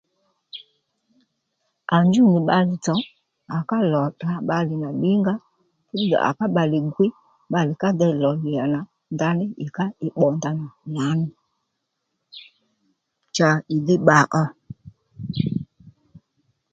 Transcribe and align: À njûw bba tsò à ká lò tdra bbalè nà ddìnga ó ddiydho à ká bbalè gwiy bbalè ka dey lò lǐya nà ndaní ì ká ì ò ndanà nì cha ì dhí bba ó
À 1.95 1.97
njûw 2.11 2.29
bba 2.43 2.57
tsò 2.83 2.95
à 3.55 3.57
ká 3.69 3.77
lò 3.93 4.03
tdra 4.13 4.35
bbalè 4.41 4.75
nà 4.83 4.89
ddìnga 4.95 5.33
ó 5.89 5.93
ddiydho 5.93 6.17
à 6.29 6.29
ká 6.37 6.45
bbalè 6.49 6.77
gwiy 6.93 7.11
bbalè 7.49 7.73
ka 7.81 7.89
dey 7.99 8.13
lò 8.23 8.31
lǐya 8.41 8.65
nà 8.73 8.79
ndaní 9.13 9.45
ì 9.65 9.67
ká 9.75 9.85
ì 10.05 10.07
ò 10.23 10.25
ndanà 10.37 10.65
nì 10.95 10.99
cha 13.35 13.49
ì 13.75 13.77
dhí 13.85 13.95
bba 14.01 14.17
ó 14.43 14.43